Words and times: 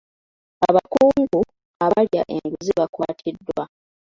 Abakungu 0.67 1.39
abalya 1.85 2.21
enguzi 2.35 2.71
baakwatiddwa. 2.77 3.63